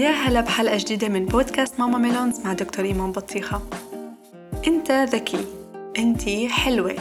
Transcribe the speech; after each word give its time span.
يا 0.00 0.10
هلا 0.10 0.40
بحلقة 0.40 0.76
جديدة 0.76 1.08
من 1.08 1.26
بودكاست 1.26 1.80
ماما 1.80 1.98
ميلونز 1.98 2.40
مع 2.44 2.52
دكتور 2.52 2.84
إيمان 2.84 3.12
بطيخة. 3.12 3.62
أنت 4.66 4.92
ذكي 4.92 5.44
أنت 5.98 6.28
حلوة. 6.50 6.94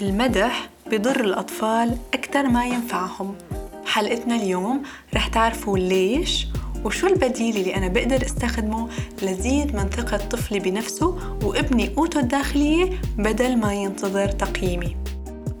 المدح 0.00 0.68
بضر 0.86 1.20
الأطفال 1.20 1.96
أكثر 2.14 2.48
ما 2.48 2.66
ينفعهم. 2.66 3.34
بحلقتنا 3.84 4.36
اليوم 4.36 4.82
رح 5.14 5.28
تعرفوا 5.28 5.78
ليش 5.78 6.46
وشو 6.84 7.06
البديل 7.06 7.56
اللي 7.56 7.76
أنا 7.76 7.88
بقدر 7.88 8.22
استخدمه 8.26 8.88
لزيد 9.22 9.76
من 9.76 9.88
ثقة 9.88 10.16
طفلي 10.16 10.58
بنفسه 10.58 11.18
وابني 11.44 11.88
قوته 11.88 12.20
الداخلية 12.20 13.00
بدل 13.18 13.56
ما 13.56 13.74
ينتظر 13.74 14.28
تقييمي. 14.28 14.96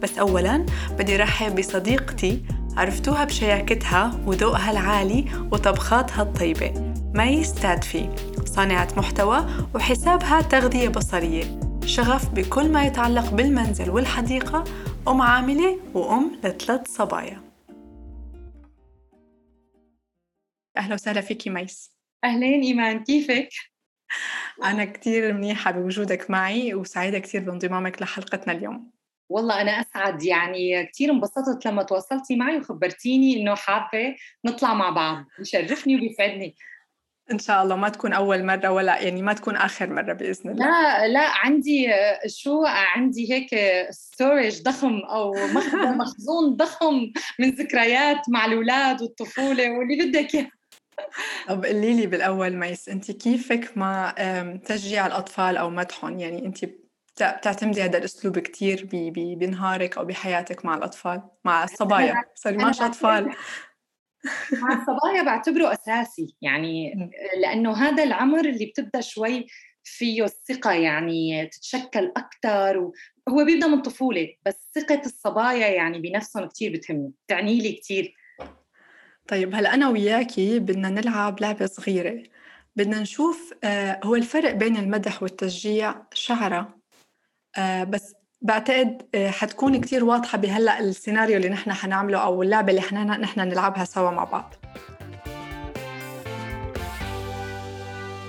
بس 0.02 0.18
أولاً 0.18 0.66
بدي 0.98 1.16
رحب 1.16 1.56
بصديقتي 1.56 2.42
عرفتوها 2.80 3.24
بشياكتها 3.24 4.20
وذوقها 4.26 4.70
العالي 4.70 5.24
وطبخاتها 5.52 6.22
الطيبة. 6.22 6.94
مي 7.14 7.44
ستادفي 7.44 8.08
صانعة 8.44 8.88
محتوى 8.96 9.46
وحسابها 9.74 10.42
تغذية 10.42 10.88
بصرية. 10.88 11.60
شغف 11.86 12.30
بكل 12.30 12.68
ما 12.68 12.84
يتعلق 12.84 13.30
بالمنزل 13.30 13.90
والحديقة. 13.90 14.64
أم 15.08 15.22
عاملة 15.22 15.78
وأم 15.94 16.40
لثلاث 16.44 16.88
صبايا. 16.88 17.42
أهلا 20.76 20.94
وسهلا 20.94 21.20
فيكي 21.20 21.50
ميس. 21.50 21.92
أهلين 22.24 22.62
إيمان 22.62 23.04
كيفك؟ 23.04 23.48
أنا 24.64 24.84
كتير 24.84 25.32
منيحة 25.32 25.70
بوجودك 25.70 26.30
معي 26.30 26.74
وسعيدة 26.74 27.18
كتير 27.18 27.40
بانضمامك 27.40 28.02
لحلقتنا 28.02 28.52
اليوم. 28.52 28.90
والله 29.30 29.60
أنا 29.60 29.70
أسعد. 29.70 30.22
يعني 30.22 30.86
كثير 30.86 31.10
انبسطت 31.10 31.66
لما 31.66 31.82
تواصلتي 31.82 32.36
معي 32.36 32.56
وخبرتيني 32.56 33.36
إنه 33.36 33.54
حابة 33.54 34.16
نطلع 34.44 34.74
مع 34.74 34.90
بعض. 34.90 35.24
بيشرفني 35.38 35.96
وبيسعدني. 35.96 36.56
إن 37.32 37.38
شاء 37.38 37.62
الله 37.62 37.76
ما 37.76 37.88
تكون 37.88 38.12
أول 38.12 38.44
مرة 38.44 38.70
ولا 38.70 39.00
يعني 39.00 39.22
ما 39.22 39.32
تكون 39.32 39.56
آخر 39.56 39.90
مرة 39.92 40.12
بإذن 40.12 40.50
الله. 40.50 40.66
لا 40.66 41.08
لا 41.08 41.28
عندي 41.28 41.88
شو 42.26 42.64
عندي 42.66 43.32
هيك 43.32 43.50
storage 43.90 44.62
ضخم 44.62 44.98
أو 44.98 45.34
مخزون 46.00 46.56
ضخم 46.56 47.12
من 47.38 47.50
ذكريات 47.50 48.28
مع 48.28 48.44
الأولاد 48.44 49.02
والطفولة 49.02 49.70
واللي 49.70 50.06
بدك 50.06 50.34
إياه. 50.34 50.50
طب 51.48 51.64
قولي 51.64 51.94
لي 51.94 52.06
بالأول 52.06 52.56
ميس 52.56 52.88
أنت 52.88 53.10
كيفك 53.10 53.76
مع 53.76 54.14
تشجيع 54.64 55.06
الأطفال 55.06 55.56
أو 55.56 55.70
مدحهم؟ 55.70 56.18
يعني 56.18 56.46
أنت 56.46 56.64
بتعتمدي 57.22 57.82
هذا 57.82 57.98
الأسلوب 57.98 58.38
كثير 58.38 58.88
بنهارك 59.14 59.98
أو 59.98 60.04
بحياتك 60.04 60.64
مع 60.64 60.74
الأطفال 60.74 61.22
مع 61.44 61.64
الصبايا. 61.64 62.24
سوري 62.34 62.56
ماش 62.56 62.82
أطفال. 62.82 63.34
مع 64.52 64.80
الصبايا 64.80 65.22
بعتبره 65.22 65.72
أساسي. 65.72 66.36
يعني 66.42 66.94
لأنه 67.42 67.72
هذا 67.72 68.04
العمر 68.04 68.44
اللي 68.44 68.66
بتبدأ 68.66 69.00
شوي 69.00 69.46
فيه 69.84 70.24
الثقة 70.24 70.72
يعني 70.72 71.46
تتشكل 71.46 72.12
أكثر 72.16 72.90
وهو 73.26 73.44
بيبدأ 73.44 73.66
من 73.66 73.82
طفولة 73.82 74.28
بس 74.46 74.70
ثقة 74.74 75.02
الصبايا 75.06 75.68
يعني 75.68 75.98
بنفسهم 75.98 76.48
كثير 76.48 76.72
بتهمني 76.72 77.12
بتعني 77.26 77.58
لي 77.58 77.72
كثير 77.72 78.14
طيب 79.28 79.54
هلأ 79.54 79.74
أنا 79.74 79.88
وياكي 79.88 80.58
بدنا 80.58 80.88
نلعب 80.88 81.40
لعبة 81.40 81.66
صغيرة. 81.66 82.22
بدنا 82.76 83.00
نشوف 83.00 83.54
آه 83.64 84.00
هو 84.04 84.14
الفرق 84.14 84.52
بين 84.52 84.76
المدح 84.76 85.22
والتشجيع 85.22 85.94
شعرة؟ 86.14 86.79
بس 87.58 88.14
بعتقد 88.42 89.02
آه 89.14 89.30
حتكون 89.30 89.80
كتير 89.80 90.04
واضحة 90.04 90.38
بهلأ 90.38 90.80
السيناريو 90.80 91.36
اللي 91.36 91.48
نحن 91.48 91.72
حنعمله 91.72 92.18
أو 92.18 92.42
اللعبة 92.42 92.70
اللي 92.70 92.80
إحنا 92.80 93.04
نحن 93.04 93.40
نلعبها 93.40 93.84
سوا 93.84 94.10
مع 94.10 94.24
بعض. 94.24 94.54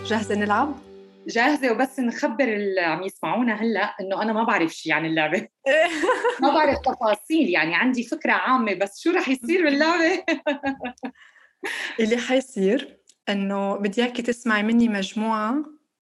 جاهزة 0.06 0.36
نلعب؟ 0.36 0.76
جاهزة 1.28 1.72
وبس 1.72 2.00
نخبر 2.00 2.44
اللي 2.44 2.82
عم 2.82 3.04
يسمعونا 3.04 3.54
هلأ 3.54 3.96
إنه 4.02 4.22
أنا 4.22 4.34
ما 4.34 4.44
بعرف 4.44 4.72
شيء 4.74 4.94
عن 4.94 5.06
اللعبة. 5.06 5.48
ما 6.42 6.54
بعرف 6.54 6.78
تفاصيل 6.80 7.50
يعني 7.50 7.76
عندي 7.76 8.04
فكرة 8.04 8.32
عامة 8.32 8.74
بس 8.74 9.00
شو 9.00 9.12
رح 9.12 9.30
يصير 9.30 9.64
باللعبة؟ 9.64 10.24
اللي 12.00 12.18
حيصير 12.18 12.98
إنه 13.30 13.76
بدي 13.76 14.04
إياكي 14.04 14.22
تسمعي 14.22 14.64
مني 14.64 14.90
مجموعة 14.90 15.56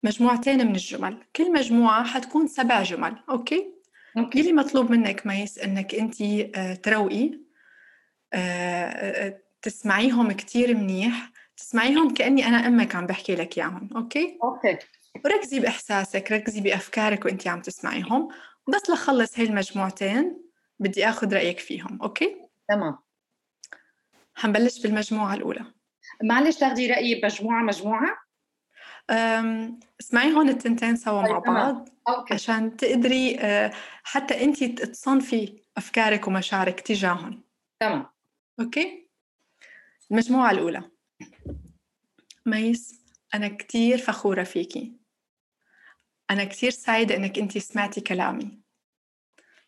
مجموعتين 0.05 0.67
من 0.67 0.75
الجمل 0.75 1.17
كل 1.35 1.53
مجموعة 1.53 2.03
حتكون 2.03 2.47
سبع 2.47 2.83
جمل 2.83 3.15
okay؟ 3.29 3.73
okay. 4.17 4.39
اللي 4.39 4.53
مطلوب 4.53 4.91
منك 4.91 5.27
ميس 5.27 5.59
إنك 5.59 5.95
أنت 5.95 6.23
تروقي 6.83 7.39
تسمعيهم 9.61 10.31
كتير 10.31 10.75
منيح 10.75 11.31
تسمعيهم 11.57 12.13
كأني 12.13 12.47
أنا 12.47 12.67
أمك 12.67 12.95
عم 12.95 13.05
بحكي 13.05 13.35
لك 13.35 13.57
إياهم 13.57 13.89
okay؟ 13.95 14.39
okay 14.43 14.77
وركزي 15.25 15.59
بإحساسك 15.59 16.31
ركزي 16.31 16.61
بأفكارك 16.61 17.25
وأنت 17.25 17.47
عم 17.47 17.61
تسمعيهم 17.61 18.27
بس 18.67 18.89
لخلص 18.89 19.39
هاي 19.39 19.47
المجموعتين 19.47 20.37
بدي 20.79 21.09
أخذ 21.09 21.33
رأيك 21.33 21.59
فيهم 21.59 22.01
okay؟ 22.01 22.35
تمام 22.69 22.97
حنبلش 24.35 24.81
بالمجموعة 24.81 25.33
الأولى 25.33 25.65
معلش 26.23 26.57
تاخدي 26.57 26.87
رأيي 26.91 27.21
بمجموعة 27.21 27.63
مجموعة؟ 27.63 28.24
اسمعي 29.09 30.33
هون 30.33 30.49
التنتين 30.49 30.95
سوا 30.95 31.21
مع 31.21 31.39
بعض 31.39 31.89
okay. 32.07 32.33
عشان 32.33 32.77
تقدري 32.77 33.37
حتى 34.03 34.43
انت 34.43 34.63
تصنفي 34.63 35.61
أفكارك 35.77 36.27
ومشاعرك 36.27 36.79
تجاههم 36.79 37.43
تمام. 37.79 38.05
okay؟ 38.59 39.09
المجموعة 40.11 40.51
الأولى. 40.51 40.91
ميس 42.45 43.01
أنا 43.33 43.47
كتير 43.47 43.97
فخورة 43.97 44.43
فيكي. 44.43 44.93
أنا 46.31 46.43
كتير 46.43 46.71
سعيدة 46.71 47.15
إنك 47.15 47.39
انت 47.39 47.57
سمعتي 47.57 48.01
كلامي. 48.01 48.61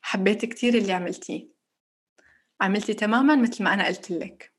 حبيت 0.01 0.45
كتير 0.45 0.73
اللي 0.73 0.93
عملتيه. 0.93 1.47
عملتي 2.61 2.93
تماما 2.93 3.35
مثل 3.35 3.63
ما 3.63 3.73
أنا 3.73 3.87
قلت 3.87 4.11
لك. 4.11 4.53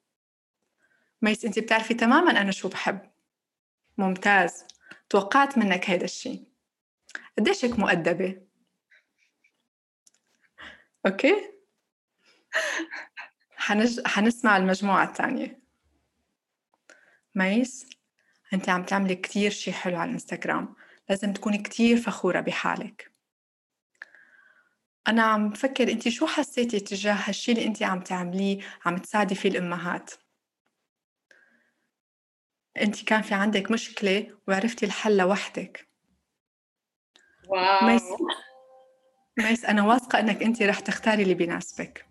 ميس 1.22 1.44
انت 1.44 1.59
بتعرفي 1.59 1.94
تماما 1.94 2.31
أنا 2.31 2.50
شو 2.50 2.69
بحب. 2.69 3.11
ممتاز. 3.99 4.65
توقعت 5.11 5.59
منك 5.59 5.91
هيدا 5.91 6.05
الشيء. 6.05 6.45
قديش 7.39 7.65
هيك 7.65 7.79
مؤدبة؟ 7.79 8.43
okay. 11.06 11.34
حنج... 13.57 14.01
حنسمع 14.07 14.57
المجموعة 14.57 15.05
الثانية. 15.05 15.61
ميس 17.35 17.87
أنت 18.53 18.69
عم 18.69 18.83
تعملي 18.83 19.15
كتير 19.15 19.51
شيء 19.51 19.75
حلو 19.75 19.97
على 19.97 20.09
الإنستغرام. 20.09 20.75
لازم 21.09 21.33
تكوني 21.33 21.59
كتير 21.59 21.97
فخورة 21.97 22.41
بحالك. 22.41 23.13
أنا 25.09 25.23
عم 25.23 25.51
بفكر 25.51 25.93
أنت 25.93 26.09
شو 26.09 26.27
حسيتي 26.27 26.81
تجاه 26.81 27.15
هالشي 27.15 27.53
اللي 27.53 27.65
أنت 27.65 27.83
عم 27.83 28.01
تعمليه 28.01 28.61
عم 28.85 28.99
تساعدي 28.99 29.35
فيه 29.35 29.49
الأمهات؟ 29.49 30.11
انت 32.83 33.05
كان 33.05 33.22
في 33.22 33.34
عندك 33.34 33.71
مشكلة 33.71 34.39
وعرفتي 34.49 34.87
الحل 34.87 35.16
لوحدك. 35.16 35.89
wow. 37.49 37.87
ميس 37.87 38.03
ميس 39.39 39.65
أنا 39.65 39.83
واثقة 39.83 40.21
إنك 40.21 40.43
أنت 40.43 40.62
رح 40.62 40.81
تختاري 40.81 41.22
اللي 41.22 41.34
بيناسبك. 41.34 42.06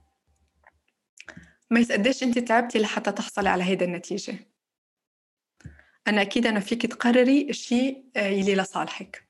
ميس 1.71 1.91
قديش 1.91 2.23
أنت 2.23 2.39
تعبتي 2.39 2.79
لحتى 2.79 3.11
تحصلي 3.11 3.49
على 3.49 3.63
هيدا 3.63 3.85
النتيجة؟ 3.85 4.35
أنا 6.07 6.21
أكيدة 6.21 6.45
إنه 6.45 6.59
فيك 6.59 6.85
تقرري 6.85 7.49
الشيء 7.49 8.05
يلي 8.15 8.55
لصالحك. 8.55 9.27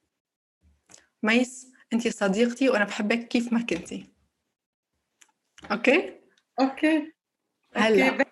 ميس 1.23 1.67
أنت 1.93 2.07
صديقتي 2.07 2.69
وأنا 2.69 2.85
بحبك 2.85 3.27
كيف 3.27 3.53
ما 3.53 3.61
كنتي. 3.61 4.13
okay؟ 5.71 6.19
okay. 6.59 7.13
هلا. 7.75 8.25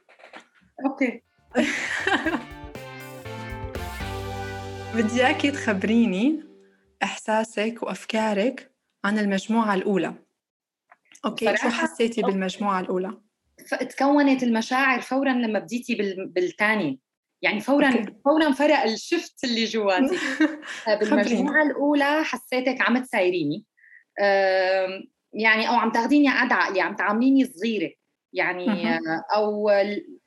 okay. 0.85 1.21
بدي 4.95 5.25
اياكي 5.25 5.51
تخبريني 5.51 6.43
إحساسك 7.03 7.83
وأفكارك 7.83 8.71
عن 9.05 9.19
المجموعة 9.19 9.73
الأولى. 9.73 10.13
okay 11.25 11.57
شو 11.57 11.69
حسيتي 11.69 12.21
okay. 12.21 12.33
بالمجموعة 12.33 12.79
الأولى؟ 12.79 13.21
تكونت 13.89 14.43
المشاعر 14.43 15.01
فورا 15.01 15.33
لما 15.33 15.59
بديتي 15.59 16.15
بالثاني 16.17 16.99
يعني 17.41 17.59
فورا 17.59 17.87
okay. 17.87 18.13
فورا 18.25 18.51
فرق 18.51 18.83
ال 18.83 18.93
shift 18.93 19.43
اللي 19.43 19.65
جواتي 19.65 20.17
بالمجموعه 20.99 21.63
الأولى 21.63 22.23
حسيتك 22.23 22.81
عم 22.81 22.97
تسايريني. 22.97 23.65
يعني 25.33 25.69
أو 25.69 25.73
عم 25.73 25.91
تاخذيني 25.91 26.29
قد 26.29 26.53
عقلي 26.53 26.81
عم 26.81 26.95
تعامليني 26.95 27.45
صغيرة. 27.45 27.91
يعني 28.33 28.99
أو 29.35 29.69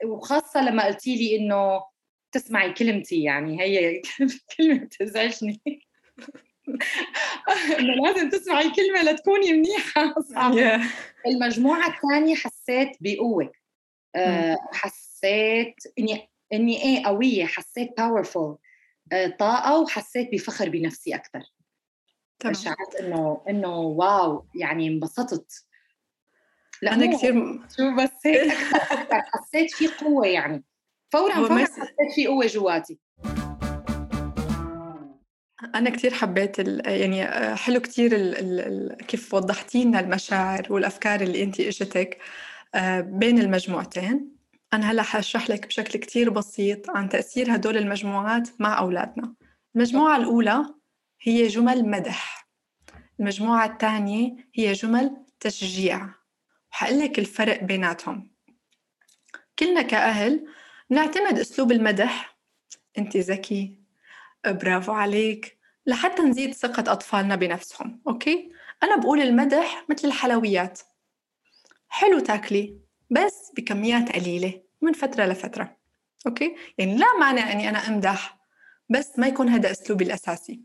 وخاصة 0.05 0.63
لما 0.63 0.87
قلتي 0.87 1.17
لي 1.17 1.37
إنه 1.37 1.81
تسمعي 2.33 2.73
كلمتي 2.73 3.23
يعني 3.23 3.61
هي 3.61 4.03
كلمة 4.57 4.79
بتزعجني 4.79 5.61
إنه 7.79 7.95
لازم 7.95 8.31
تسمعي 8.31 8.71
كلمة 8.71 9.03
لتكوني 9.03 9.53
منيحة. 9.53 10.15
صعب 10.35 10.81
المجموعة 11.27 11.89
الثانية 11.89 12.35
حسيت 12.35 12.91
بقوة. 13.01 13.53
أه 14.15 14.57
حسيت 14.73 15.75
إني 15.99 16.31
إني 16.53 16.83
إيه 16.83 17.07
قوية 17.07 17.47
حسيت 17.47 17.91
powerful 17.99 18.59
طاقة 19.39 19.81
وحسيت 19.81 20.33
بفخر 20.33 20.69
بنفسي 20.69 21.15
أكثر 21.15 21.43
تمام. 22.39 22.55
شعرت 22.55 22.95
إنه 23.01 23.45
إنه 23.49 23.79
wow 23.79 24.47
يعني 24.55 24.89
انبسطت. 24.89 25.67
لا 26.83 26.95
أنا 26.95 27.17
كثير 27.17 27.35
شو 27.77 27.97
بس 27.97 28.27
هيك 28.27 28.53
حسيت 29.11 29.71
في 29.71 29.89
قوة 29.89 30.27
يعني. 30.27 30.65
فورا 31.13 31.35
فورا 31.35 31.65
حسيت 31.65 32.13
في 32.15 32.27
قوة 32.27 32.47
جواتي. 32.47 32.99
أنا 35.75 35.91
كثير 35.91 36.15
حبيت 36.15 36.59
يعني 36.87 37.25
آه، 37.25 37.55
حلو 37.55 37.81
كثير 37.81 38.35
كيف 38.95 39.35
وضحتي 39.35 39.85
لنا 39.85 40.01
المشاعر 40.01 40.67
والأفكار 40.71 41.21
اللي 41.21 41.43
أنت 41.43 41.61
إجتك 41.61 42.19
آه، 42.75 43.01
بين 43.01 43.39
المجموعتين. 43.39 44.37
أنا 44.73 44.91
هلأ 44.91 45.03
حأشرح 45.03 45.51
لك 45.51 45.67
بشكل 45.67 45.99
كثير 45.99 46.31
بسيط 46.31 46.91
عن 46.91 47.09
تأثير 47.09 47.55
هدول 47.55 47.77
المجموعات 47.77 48.49
مع 48.59 48.79
أولادنا. 48.79 49.35
المجموعة 49.77 50.17
الأولى 50.17 50.65
هي 51.23 51.47
جمل 51.47 51.91
مدح. 51.91 52.49
المجموعة 53.21 53.67
الثانية 53.67 54.37
هي 54.55 54.73
جمل 54.73 55.17
تشجيع. 55.41 56.09
وحقول 56.73 56.99
لك 57.01 57.19
الفرق 57.19 57.65
بيناتهم. 57.65 58.31
كلنا 59.59 59.83
كأهل 59.83 60.47
نعتمد 60.91 61.39
أسلوب 61.39 61.73
المدح. 61.73 62.39
أنت 62.99 63.17
ذكي. 63.17 63.79
برافو 64.47 64.93
عليك. 64.93 65.59
لحتى 65.87 66.23
نزيد 66.23 66.55
ثقة 66.55 66.93
أطفالنا 66.93 67.37
بنفسهم 67.37 68.01
أوكي؟ 68.09 68.53
أنا 68.83 68.97
بقول 68.97 69.21
المدح 69.21 69.85
مثل 69.89 70.09
الحلويات. 70.09 70.81
حلو 71.89 72.19
تاكلي 72.19 72.79
بس 73.11 73.53
بكميات 73.57 74.13
قليلة 74.13 74.63
من 74.83 74.93
فترة 74.93 75.25
لفترة 75.25 75.77
أوكي؟ 76.27 76.57
يعني 76.79 76.97
لا 76.97 77.07
معنى 77.21 77.41
أني 77.41 77.69
أنا 77.69 77.89
أمدح 77.89 78.39
بس 78.91 79.19
ما 79.19 79.27
يكون 79.27 79.49
هذا 79.49 79.71
أسلوبي 79.71 80.05
الأساسي. 80.05 80.61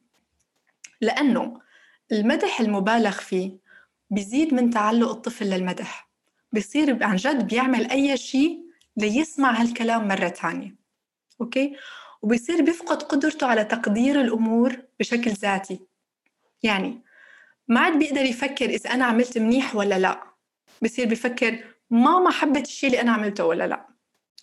لأنه 1.02 1.62
المدح 2.12 2.60
المبالغ 2.60 3.12
فيه 3.12 3.58
بيزيد 4.10 4.54
من 4.54 4.70
تعلق 4.70 5.10
الطفل 5.10 5.46
للمدح. 5.46 6.10
بصير 6.54 7.04
عن 7.04 7.16
جد 7.16 7.48
بيعمل 7.48 7.92
أي 7.92 8.18
شيء 8.18 8.64
ليسمع 8.98 9.62
هالكلام 9.62 10.08
مرة 10.08 10.28
تانية 10.28 10.76
أوكي؟ 11.42 11.76
وبيصير 12.22 12.62
بيفقد 12.62 13.04
قدرته 13.04 13.48
على 13.48 13.64
تقدير 13.64 14.22
الأمور 14.22 14.82
بشكل 15.00 15.32
ذاتي. 15.32 15.80
يعني 16.64 17.02
ما 17.68 17.80
عاد 17.80 18.00
بيقدر 18.00 18.22
يفكر 18.22 18.66
إذا 18.66 18.90
أنا 18.90 19.06
عملت 19.06 19.38
منيح 19.38 19.76
ولا 19.76 20.00
لا. 20.00 20.24
بصير 20.82 21.06
بيفكر 21.08 21.64
ماما 21.90 22.32
حبت 22.32 22.68
الشيء 22.68 22.90
اللي 22.90 23.02
أنا 23.02 23.12
عملته 23.12 23.46
ولا 23.46 23.68
لا. 23.68 23.88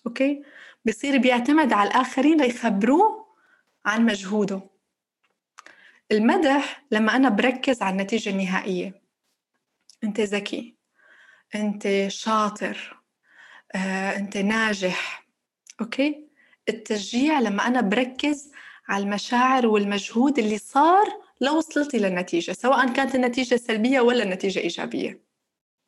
أوكي؟ 0.07 0.43
بصير 0.85 1.17
بيعتمد 1.17 1.73
على 1.73 1.89
الآخرين 1.89 2.41
ليخبروه 2.41 3.35
عن 3.85 4.05
مجهوده. 4.05 4.61
المدح 6.11 6.85
لما 6.91 7.15
أنا 7.15 7.29
بركز 7.29 7.81
على 7.81 7.91
النتيجة 7.91 8.29
النهائية. 8.29 9.01
أنت 10.03 10.19
ذكي. 10.19 10.75
أنت 11.55 12.07
شاطر. 12.07 13.00
آه، 13.75 14.17
أنت 14.17 14.37
ناجح. 14.37 15.27
أوكي؟ 15.81 16.27
التشجيع 16.69 17.39
لما 17.39 17.67
أنا 17.67 17.81
بركز 17.81 18.51
على 18.87 19.03
المشاعر 19.03 19.67
والمجهود 19.67 20.39
اللي 20.39 20.57
صار 20.57 21.05
لو 21.41 21.57
وصلتي 21.57 21.97
للنتيجة 21.97 22.51
سواء 22.51 22.93
كانت 22.93 23.15
النتيجة 23.15 23.55
سلبية 23.55 24.01
ولا 24.01 24.23
النتيجة 24.23 24.59
إيجابية. 24.59 25.21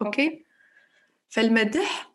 أوكي؟ 0.02 0.44
فالمدح 1.30 2.14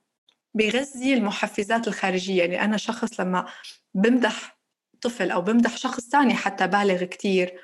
بيغذي 0.55 1.15
المحفزات 1.15 1.88
الخارجية. 1.88 2.43
يعني 2.43 2.65
أنا 2.65 2.76
شخص 2.76 3.20
لما 3.20 3.47
بمدح 3.94 4.59
طفل 5.00 5.31
أو 5.31 5.41
بمدح 5.41 5.76
شخص 5.76 6.09
تاني 6.09 6.35
حتى 6.35 6.67
بالغ 6.67 7.05
كتير 7.05 7.61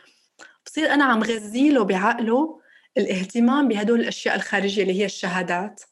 بصير 0.67 0.95
أنا 0.95 1.05
عم 1.05 1.23
غذيله 1.23 1.85
بعقله 1.85 2.61
الاهتمام 2.99 3.69
بهدول 3.69 4.01
الأشياء 4.01 4.35
الخارجية 4.35 4.83
اللي 4.83 5.01
هي 5.01 5.05
الشهادات 5.05 5.83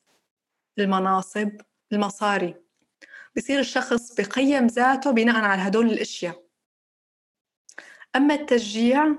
المناصب 0.79 1.51
المصاري 1.93 2.55
بصير 3.37 3.59
الشخص 3.61 4.15
بقيم 4.21 4.67
ذاته 4.67 5.11
بناء 5.11 5.45
على 5.45 5.63
هدول 5.63 5.87
الأشياء. 5.87 6.43
أما 8.17 8.35
التشجيع 8.35 9.15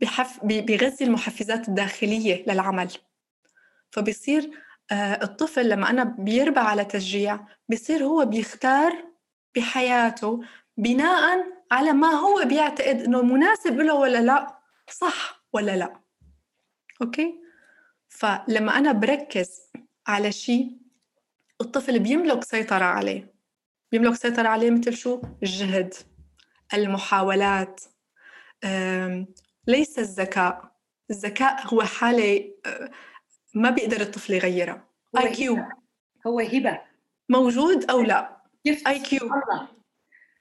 بحف... 0.00 0.44
بيغذي 0.44 1.04
المحفزات 1.04 1.68
الداخلية 1.68 2.44
للعمل. 2.46 2.90
فبصير 3.90 4.50
آه، 4.90 5.24
الطفل 5.24 5.68
لما 5.68 5.90
أنا 5.90 6.04
بيربى 6.04 6.60
على 6.60 6.84
تشجيع 6.84 7.40
بصير 7.68 8.04
هو 8.04 8.24
بيختار 8.24 9.04
بحياته 9.56 10.42
بناء 10.76 11.46
على 11.70 11.92
ما 11.92 12.08
هو 12.08 12.44
بيعتقد 12.44 13.00
إنه 13.00 13.22
مناسب 13.22 13.76
له 13.76 13.94
ولا 13.94 14.18
لا 14.18 14.58
صح 14.90 15.44
ولا 15.52 15.76
لا. 15.76 16.00
أوكي؟ 17.02 17.40
فلما 18.08 18.78
أنا 18.78 18.92
بركز 18.92 19.60
على 20.06 20.32
شيء 20.32 20.81
الطفل 21.62 21.98
بيملك 21.98 22.44
سيطرة 22.44 22.84
عليه. 22.84 23.34
بيملك 23.92 24.14
سيطرة 24.14 24.48
عليه 24.48 24.70
مثل 24.70 24.96
شو؟ 24.96 25.22
الجهد 25.42 25.94
المحاولات 26.74 27.80
ليس 29.66 29.98
الذكاء. 29.98 30.72
الذكاء 31.10 31.66
هو 31.66 31.82
حالة 31.82 32.54
آه، 32.66 32.90
ما 33.54 33.70
بيقدر 33.70 34.00
الطفل 34.00 34.32
يغيرها. 34.32 34.88
IQ 35.18 35.58
هو 36.26 36.40
هبة. 36.40 36.80
موجود 37.28 37.90
أو 37.90 38.00
لا؟ 38.00 38.36
اي 38.66 38.98
كيو 38.98 39.30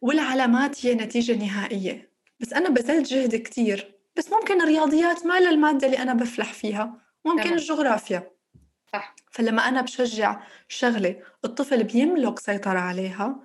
والعلامات 0.02 0.86
هي 0.86 0.96
نتيجة 0.96 1.36
نهائية. 1.46 2.12
بس 2.40 2.54
أنا 2.54 2.70
بذلت 2.70 3.08
جهد 3.08 3.36
كتير. 3.36 3.96
بس 4.18 4.32
ممكن 4.32 4.62
الرياضيات 4.62 5.26
ما 5.26 5.40
للمادة 5.40 5.88
اللي 5.88 6.00
أنا 6.00 6.14
بفلح 6.14 6.54
فيها. 6.54 7.02
ممكن 7.26 7.44
تمام. 7.44 7.54
الجغرافيا. 7.54 8.32
صح. 8.94 9.16
فلما 9.32 9.68
أنا 9.68 9.82
بشجع 9.82 10.42
شغلة 10.68 11.24
الطفل 11.46 11.84
بيملك 11.84 12.40
سيطرة 12.40 12.80
عليها 12.80 13.40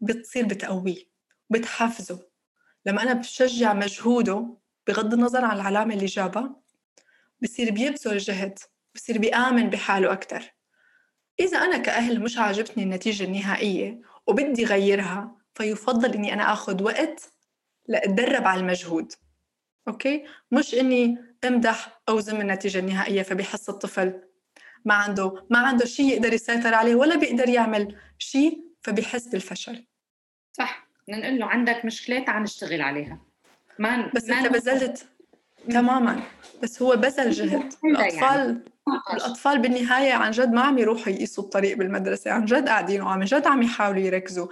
بتصير 0.00 0.46
بتقويه 0.46 1.04
بتحفزه. 1.50 2.26
لما 2.86 3.02
أنا 3.02 3.12
بشجع 3.12 3.72
مجهوده 3.72 4.56
بغض 4.86 5.14
النظر 5.14 5.44
عن 5.44 5.56
العلامة 5.56 5.94
اللي 5.94 6.06
جابها 6.06 6.56
بصير 7.42 7.70
بيبذل 7.70 8.18
جهد 8.18 8.58
بصير 8.94 9.18
بيآمن 9.18 9.70
بحاله 9.70 10.12
أكتر. 10.12 10.54
إذا 11.40 11.58
أنا 11.58 11.78
كأهل 11.78 12.20
مش 12.20 12.38
عاجبتني 12.38 12.82
النتيجة 12.82 13.24
النهائية 13.24 14.00
وبدي 14.26 14.64
غيرها 14.64 15.36
فيفضل 15.54 16.14
إني 16.14 16.32
أنا 16.32 16.52
أخذ 16.52 16.82
وقت 16.82 17.32
لأتدرب 17.88 18.46
على 18.46 18.60
المجهود. 18.60 19.12
أوكي؟ 19.88 20.24
مش 20.50 20.74
إني 20.74 21.18
أمدح 21.44 22.00
أو 22.08 22.20
زم 22.20 22.40
النتيجة 22.40 22.78
النهائية 22.78 23.22
فبيحس 23.22 23.68
الطفل 23.68 24.29
ما 24.84 24.94
عنده 24.94 25.46
ما 25.50 25.58
عنده 25.58 25.84
شيء 25.84 26.06
يقدر 26.06 26.32
يسيطر 26.32 26.74
عليه 26.74 26.94
ولا 26.94 27.16
بيقدر 27.16 27.48
يعمل 27.48 27.96
شيء 28.18 28.64
فبيحس 28.82 29.28
بالفشل. 29.28 29.86
صح. 30.52 30.86
نقول 31.08 31.38
له 31.38 31.46
عندك 31.46 31.84
مشكله 31.84 32.24
تعال 32.24 32.42
نشتغل 32.42 32.82
عليها. 32.82 33.20
ما 33.78 34.10
بس 34.14 34.30
انت 34.30 34.52
بذلت 34.52 35.06
تماما. 35.70 36.22
بس 36.62 36.82
هو 36.82 36.96
بذل 36.96 37.30
جهد. 37.30 37.72
الاطفال 37.84 38.38
يعني. 38.38 38.62
الأطفال 39.12 39.58
بالنهاية 39.58 40.12
عن 40.12 40.30
جد 40.30 40.52
ما 40.52 40.60
عم 40.60 40.78
يروحوا 40.78 41.12
يقيسوا 41.12 41.44
الطريق 41.44 41.76
بالمدرسة. 41.76 42.30
عن 42.30 42.44
جد 42.44 42.68
قاعدين 42.68 43.02
وعن 43.02 43.20
جد 43.20 43.46
عم 43.46 43.62
يحاولوا 43.62 44.00
يركزوا. 44.00 44.48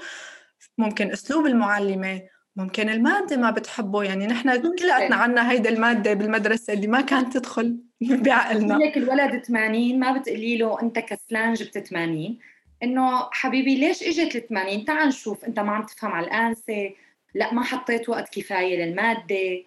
ممكن 0.79 1.13
أسلوب 1.13 1.47
المعلمة 1.47 2.23
ممكن 2.57 2.89
المادة 2.89 3.37
ما 3.37 3.51
بتحبه. 3.51 4.03
يعني 4.03 4.27
نحن 4.27 4.75
كلياتنا 4.77 5.17
عنا 5.17 5.51
هيدا 5.51 5.71
المادة 5.71 6.15
بالمدرسة 6.15 6.73
اللي 6.73 6.87
ما 6.87 7.01
كانت 7.01 7.37
تدخل. 7.39 7.79
بعقلنا. 8.27 8.75
لك 8.75 8.97
الولد 8.97 9.45
80 9.45 9.99
ما 9.99 10.19
بتقولي 10.19 10.57
له 10.57 10.83
أنت 10.83 10.99
كسلان 10.99 11.55
جبت 11.55 11.79
80 11.79 12.39
إنه 12.83 13.29
حبيبي 13.33 13.75
ليش 13.77 14.03
إجت 14.03 14.37
ال 14.37 14.49
80 14.49 14.85
تعال 14.85 15.09
نشوف 15.09 15.45
أنت 15.45 15.61
ما 15.61 15.73
عم 15.73 15.83
تفهم 15.83 16.13
على 16.13 16.27
الآنسة. 16.27 16.95
لا 17.35 17.55
ما 17.55 17.63
حطيت 17.63 18.09
وقت 18.09 18.39
كفاية 18.39 18.85
للمادة. 18.85 19.65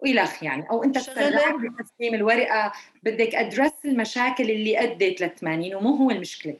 وإلخ 0.00 0.42
يعني. 0.42 0.70
أو 0.70 0.84
أنت 0.84 0.98
سرعان 0.98 1.74
بتسليم 1.80 2.14
الورقة. 2.14 2.72
بدك 3.02 3.34
أدرس 3.34 3.72
المشاكل 3.84 4.50
اللي 4.50 4.82
أدت 4.82 5.20
لل 5.20 5.34
80 5.34 5.74
ومو 5.74 5.96
هو 5.96 6.10
المشكلة. 6.10 6.56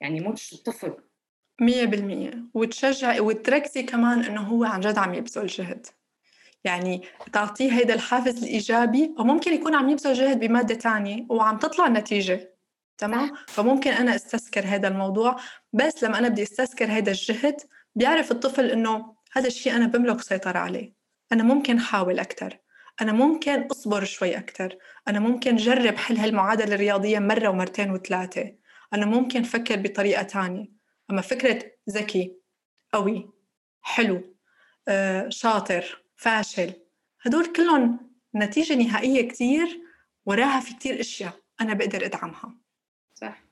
يعني 0.00 0.20
مو 0.20 0.34
الطفل 0.52 0.94
مية 1.60 1.84
بالمية. 1.84 2.44
وتشجعي 2.54 3.20
وتركزي 3.20 3.82
كمان 3.82 4.24
إنه 4.24 4.40
هو 4.40 4.64
عن 4.64 4.80
جد 4.80 4.98
عم 4.98 5.14
يبذل 5.14 5.46
جهد. 5.46 5.86
يعني 6.64 7.02
تعطيه 7.32 7.72
هيدا 7.72 7.94
الحافز 7.94 8.42
الإيجابي 8.42 9.14
وممكن 9.18 9.54
يكون 9.54 9.74
عم 9.74 9.88
يبذل 9.88 10.14
جهد 10.14 10.40
بمادة 10.40 10.74
تانية 10.74 11.26
وعم 11.28 11.58
تطلع 11.58 11.86
النتيجة 11.86 12.52
تمام؟ 12.98 13.32
فممكن 13.48 13.90
أنا 13.90 14.14
أستذكر 14.14 14.64
هذا 14.64 14.88
الموضوع 14.88 15.36
بس 15.72 16.04
لما 16.04 16.18
أنا 16.18 16.28
بدي 16.28 16.42
أستذكر 16.42 16.84
هذا 16.84 17.10
الجهد 17.10 17.56
بيعرف 17.94 18.32
الطفل 18.32 18.70
إنه 18.70 19.14
هذا 19.32 19.46
الشيء 19.46 19.76
أنا 19.76 19.86
بملك 19.86 20.20
سيطرة 20.20 20.58
عليه. 20.58 20.92
أنا 21.32 21.42
ممكن 21.42 21.80
حاول 21.80 22.18
أكثر 22.18 22.58
أنا 23.00 23.12
ممكن 23.12 23.62
أصبر 23.62 24.04
شوي 24.04 24.36
أكثر 24.36 24.76
أنا 25.08 25.20
ممكن 25.20 25.56
جرب 25.56 25.96
حل 25.96 26.16
هالمعادلة 26.16 26.74
الرياضية 26.74 27.18
مرة 27.18 27.48
ومرتين 27.48 27.90
وثلاثة. 27.90 28.54
أنا 28.94 29.06
ممكن 29.06 29.42
فكر 29.42 29.76
بطريقة 29.76 30.22
تانية. 30.22 30.66
أما 31.10 31.20
فكرة 31.20 31.62
ذكي 31.90 32.36
قوي 32.92 33.30
حلو 33.82 34.36
آه، 34.88 35.28
شاطر 35.28 36.01
فاشل. 36.22 36.72
هدول 37.22 37.46
كلهم 37.46 37.98
نتيجة 38.34 38.74
نهائية 38.74 39.28
كتير 39.28 39.80
وراها 40.26 40.60
في 40.60 40.74
كتير 40.74 41.00
أشياء 41.00 41.32
أنا 41.60 41.74
بقدر 41.74 42.04
أدعمها. 42.04 42.54
صح. 43.14 43.42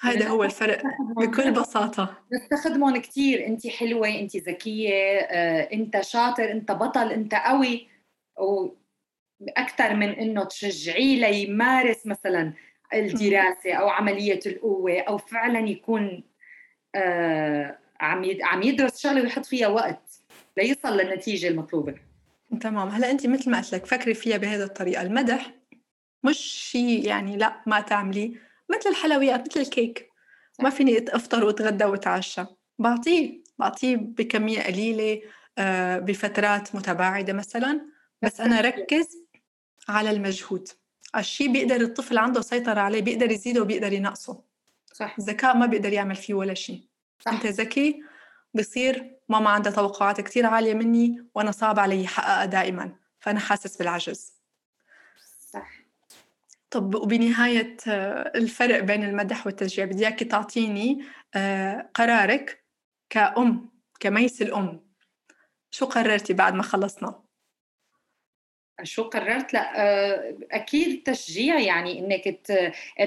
هذا 0.00 0.28
هو 0.28 0.44
الفرق 0.44 0.82
بكل 1.16 1.52
بساطة. 1.52 2.18
نستخدمهم 2.32 2.96
كثير 2.96 3.46
أنت 3.46 3.66
حلوة 3.66 4.08
أنت 4.08 4.36
ذكية 4.36 5.18
آه، 5.18 5.72
أنت 5.72 6.00
شاطر 6.00 6.50
أنت 6.50 6.72
بطل 6.72 7.12
أنت 7.12 7.34
قوي. 7.34 7.88
أكثر 9.56 9.94
من 9.94 10.08
إنه 10.08 10.44
تشجعيه 10.44 11.20
ليمارس 11.20 12.06
مثلا 12.06 12.52
الدراسة 12.94 13.72
أو 13.72 13.88
عملية 13.88 14.40
القوة 14.46 15.00
أو 15.00 15.18
فعلا 15.18 15.68
يكون 15.68 16.24
آه 16.94 17.78
عم 18.00 18.24
عم 18.42 18.62
يدرس 18.62 18.98
شغلة 18.98 19.22
ويحط 19.22 19.46
فيها 19.46 19.68
وقت. 19.68 20.05
ليصل 20.56 20.96
للنتيجة 20.96 21.48
المطلوبة. 21.48 21.94
تمام. 22.60 22.88
هلا 22.88 23.10
انت 23.10 23.26
مثل 23.26 23.50
ما 23.50 23.58
قلت 23.58 23.74
لك 23.74 23.86
فكري 23.86 24.14
فيها 24.14 24.36
بهذه 24.36 24.62
الطريقة. 24.62 25.02
المدح 25.02 25.54
مش 26.24 26.38
شيء 26.38 27.06
يعني 27.06 27.36
لا 27.36 27.62
ما 27.66 27.80
تعملي. 27.80 28.38
مثل 28.70 28.90
الحلويات 28.90 29.48
مثل 29.48 29.60
الكيك. 29.60 30.10
ما 30.60 30.70
فيني 30.70 31.04
أفطر 31.08 31.44
وأتغدى 31.44 31.84
وأتعشى. 31.84 32.44
بعطيه 32.78 33.40
بعطيه 33.58 33.96
بكمية 33.96 34.62
قليلة 34.62 35.20
آه، 35.58 35.98
بفترات 35.98 36.74
متباعدة 36.74 37.32
مثلا. 37.32 37.80
بس 38.22 38.40
أنا 38.40 38.60
ركز 38.60 39.18
على 39.88 40.10
المجهود. 40.10 40.68
الشيء 41.16 41.52
بيقدر 41.52 41.80
الطفل 41.80 42.18
عنده 42.18 42.40
سيطرة 42.40 42.80
عليه 42.80 43.02
بيقدر 43.02 43.30
يزيده 43.30 43.62
وبيقدر 43.62 43.92
ينقصه. 43.92 44.42
صح. 44.92 45.16
الذكاء 45.18 45.56
ما 45.56 45.66
بيقدر 45.66 45.92
يعمل 45.92 46.16
فيه 46.16 46.34
ولا 46.34 46.54
شيء 46.54 46.80
صح. 47.20 47.32
أنت 47.32 47.46
ذكي 47.46 48.02
بصير 48.54 49.15
ماما 49.28 49.50
عندها 49.50 49.72
توقعات 49.72 50.20
كتير 50.20 50.46
عالية 50.46 50.74
مني 50.74 51.26
وأنا 51.34 51.50
صعب 51.50 51.78
علي 51.78 52.04
أحققها 52.04 52.44
دائما 52.44 52.96
فأنا 53.20 53.40
حاسس 53.40 53.76
بالعجز. 53.76 54.34
صح. 55.52 55.86
طب 56.70 56.94
وبنهاية 56.94 57.76
آه، 57.88 58.32
الفرق 58.34 58.80
بين 58.80 59.04
المدح 59.04 59.46
والتشجيع 59.46 59.84
بدي 59.84 60.06
إياكي 60.06 60.24
تعطيني 60.24 61.04
آه، 61.34 61.90
قرارك 61.94 62.64
كأم 63.10 63.70
كميس 64.00 64.42
الأم. 64.42 64.86
شو 65.70 65.86
قررتي 65.86 66.32
بعد 66.32 66.54
ما 66.54 66.62
خلصنا؟ 66.62 67.22
شو 68.82 69.02
قررت؟ 69.02 69.54
لا 69.54 69.80
آه، 69.80 70.38
أكيد 70.52 71.02
تشجيع 71.02 71.58
يعني 71.58 71.98
إنك 71.98 72.40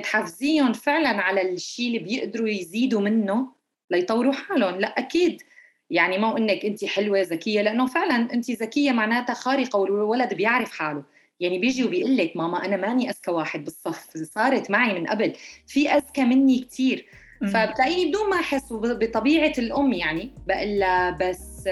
تحفزيهم 0.03 0.73
فعلا 0.73 1.21
على 1.21 1.41
الشيء 1.53 1.87
اللي 1.87 1.99
بيقدروا 1.99 2.49
يزيدوا 2.49 3.01
منه 3.01 3.55
ليطوروا 3.89 4.33
حالهم. 4.33 4.79
لا 4.79 4.87
أكيد 4.87 5.43
يعني 5.89 6.17
مو 6.17 6.37
إنك 6.37 6.65
انت 6.65 6.85
حلوة 6.85 7.21
ذكية 7.21 7.61
لأنه 7.61 7.85
فعلا 7.85 8.33
انت 8.33 8.51
ذكية 8.51 8.91
معناتها 8.91 9.33
خارقة 9.33 9.79
والولد 9.79 10.33
بيعرف 10.33 10.71
حاله. 10.71 11.03
يعني 11.39 11.59
بيجي 11.59 11.83
وبيقول 11.83 12.17
لك 12.17 12.37
ماما 12.37 12.65
أنا 12.65 12.77
ماني 12.77 13.09
أذكى 13.09 13.31
واحد 13.31 13.63
بالصف 13.63 14.17
صارت 14.17 14.71
معي 14.71 14.99
من 14.99 15.07
قبل. 15.07 15.33
في 15.67 15.89
أذكى 15.89 16.23
مني 16.23 16.59
كثير 16.59 17.05
فبتلاقيني 17.41 18.09
بدون 18.09 18.29
ما 18.29 18.35
أحس 18.35 18.73
بطبيعة 18.73 19.53
الأم 19.57 19.93
يعني 19.93 20.31
بقول 20.47 20.79
لها 20.79 21.17
بس 21.21 21.69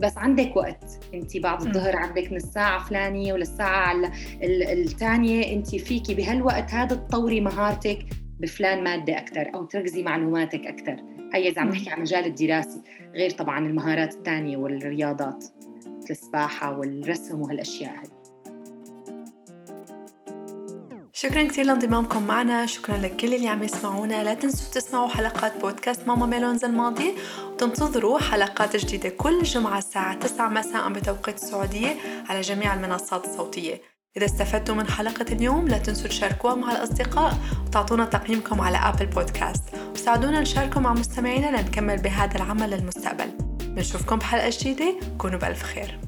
بس 0.00 0.18
عندك 0.18 0.56
وقت. 0.56 0.84
انت 1.14 1.36
بعد 1.36 1.62
الظهر 1.62 1.96
عندك 1.96 2.30
من 2.30 2.36
الساعة 2.36 2.84
فلانية 2.84 3.32
وللساعة 3.32 4.12
الثانية. 4.42 5.52
انت 5.52 5.76
فيكي 5.76 6.14
بهالوقت 6.14 6.70
هذا 6.70 6.96
تطوري 6.96 7.40
مهارتك 7.40 7.98
بفلان 8.40 8.84
مادة 8.84 9.18
أكثر 9.18 9.54
أو 9.54 9.64
تركزي 9.64 10.02
معلوماتك 10.02 10.66
أكثر 10.66 11.19
هي 11.34 11.48
إذا 11.48 11.60
عم 11.60 11.68
نحكي 11.68 11.90
عن 11.90 11.96
المجال 11.96 12.24
الدراسي 12.24 12.82
غير 13.14 13.30
طبعا 13.30 13.58
المهارات 13.58 14.14
الثانية 14.14 14.56
والرياضات 14.56 15.44
مثل 15.86 16.10
السباحة 16.10 16.78
والرسم 16.78 17.40
وهالأشياء 17.40 17.90
هي. 17.90 18.20
شكرا 21.12 21.42
كثير 21.42 21.64
لانضمامكم 21.64 22.26
معنا 22.26 22.66
شكرا 22.66 22.96
لكل 22.96 23.34
اللي 23.34 23.48
عم 23.48 23.62
يسمعونا. 23.62 24.24
لا 24.24 24.34
تنسوا 24.34 24.74
تسمعوا 24.74 25.08
حلقات 25.08 25.60
بودكاست 25.60 26.08
ماما 26.08 26.26
ميلونز 26.26 26.64
الماضي 26.64 27.14
وتنتظروا 27.52 28.18
حلقات 28.18 28.76
جديدة 28.76 29.08
كل 29.08 29.42
جمعة 29.42 29.78
الساعة 29.78 30.14
9 30.14 30.48
مساء 30.48 30.92
بتوقيت 30.92 31.34
السعودية 31.34 31.96
على 32.28 32.40
جميع 32.40 32.74
المنصات 32.74 33.24
الصوتية. 33.24 33.89
إذا 34.16 34.26
استفدتوا 34.26 34.74
من 34.74 34.86
حلقة 34.86 35.32
اليوم 35.32 35.68
لا 35.68 35.78
تنسوا 35.78 36.08
تشاركوها 36.08 36.54
مع 36.54 36.72
الأصدقاء 36.72 37.34
وتعطونا 37.66 38.04
تقييمكم 38.04 38.60
على 38.60 38.76
أبل 38.76 39.06
بودكاست 39.06 39.62
وساعدونا 39.94 40.40
نشاركه 40.40 40.80
مع 40.80 40.92
مستمعينا 40.92 41.60
لنكمل 41.60 41.96
بهذا 41.96 42.36
العمل 42.36 42.70
للمستقبل. 42.70 43.30
بنشوفكم 43.60 44.16
بحلقة 44.16 44.50
جديدة. 44.52 44.94
كونوا 45.18 45.38
بألف 45.38 45.62
خير. 45.62 45.98